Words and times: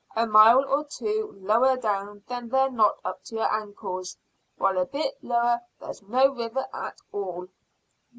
A 0.15 0.25
mile 0.25 0.65
or 0.67 0.83
two 0.85 1.35
lower 1.43 1.77
down 1.77 2.23
they're 2.27 2.71
not 2.71 2.97
up 3.05 3.23
to 3.25 3.35
your 3.35 3.53
ankles, 3.53 4.17
while 4.57 4.79
a 4.79 4.85
bit 4.87 5.23
lower 5.23 5.61
there's 5.79 6.01
no 6.01 6.33
river 6.33 6.65
at 6.73 6.97
all." 7.11 7.49